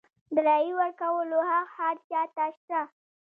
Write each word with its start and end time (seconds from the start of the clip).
د 0.33 0.35
رایې 0.47 0.71
ورکولو 0.79 1.37
حق 1.49 1.69
هر 1.77 1.95
چا 2.09 2.21
ته 2.35 2.45
شته. 2.57 2.79